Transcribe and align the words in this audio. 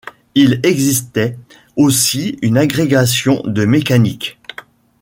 Il 0.33 0.59
existait 0.63 1.37
aussi 1.75 2.39
une 2.41 2.57
Agrégation 2.57 3.43
de 3.45 3.65
mécanique. 3.65 4.39